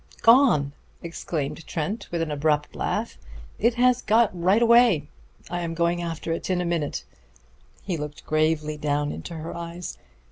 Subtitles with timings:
[0.23, 0.71] "Gone!"
[1.03, 3.19] exclaimed Trent with an abrupt laugh.
[3.59, 5.09] "It has got right away!
[5.47, 7.03] I am going after it in a minute."
[7.83, 9.99] He looked gravely down into her eyes.